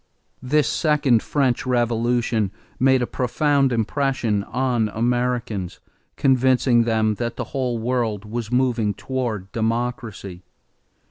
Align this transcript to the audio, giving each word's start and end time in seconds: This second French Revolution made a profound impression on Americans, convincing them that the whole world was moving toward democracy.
This 0.41 0.67
second 0.67 1.21
French 1.21 1.63
Revolution 1.63 2.49
made 2.79 3.03
a 3.03 3.05
profound 3.05 3.71
impression 3.71 4.43
on 4.45 4.89
Americans, 4.89 5.79
convincing 6.15 6.85
them 6.85 7.13
that 7.19 7.35
the 7.35 7.43
whole 7.53 7.77
world 7.77 8.25
was 8.25 8.51
moving 8.51 8.95
toward 8.95 9.51
democracy. 9.51 10.41